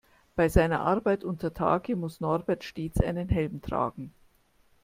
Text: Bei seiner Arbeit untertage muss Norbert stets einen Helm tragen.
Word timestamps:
Bei 0.35 0.49
seiner 0.49 0.79
Arbeit 0.79 1.23
untertage 1.23 1.95
muss 1.95 2.21
Norbert 2.21 2.63
stets 2.63 2.99
einen 3.01 3.29
Helm 3.29 3.61
tragen. 3.61 4.11